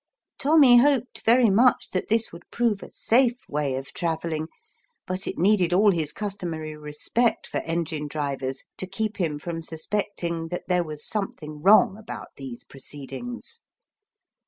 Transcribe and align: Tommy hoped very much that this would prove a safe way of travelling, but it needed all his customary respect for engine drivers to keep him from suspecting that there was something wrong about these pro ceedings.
Tommy 0.39 0.77
hoped 0.77 1.21
very 1.25 1.51
much 1.51 1.89
that 1.91 2.09
this 2.09 2.33
would 2.33 2.49
prove 2.49 2.81
a 2.81 2.89
safe 2.89 3.47
way 3.47 3.75
of 3.75 3.93
travelling, 3.93 4.47
but 5.05 5.27
it 5.27 5.37
needed 5.37 5.73
all 5.73 5.91
his 5.91 6.11
customary 6.11 6.75
respect 6.75 7.45
for 7.45 7.59
engine 7.59 8.07
drivers 8.07 8.63
to 8.77 8.87
keep 8.87 9.17
him 9.17 9.37
from 9.37 9.61
suspecting 9.61 10.47
that 10.47 10.63
there 10.67 10.83
was 10.83 11.05
something 11.07 11.61
wrong 11.61 11.99
about 11.99 12.29
these 12.35 12.63
pro 12.63 12.79
ceedings. 12.79 13.61